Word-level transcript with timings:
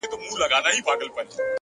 •بې 0.03 0.07
پروا 0.07 0.19
یم 0.29 0.35
له 0.41 0.45
رویباره, 0.45 0.63
بې 0.63 0.83
خبره 0.83 1.05
له 1.07 1.13
نګاره, 1.15 1.49